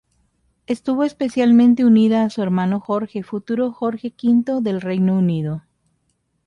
[0.65, 5.61] Estuvo especialmente unida a su hermano Jorge, futuro Jorge V del Reino Unido.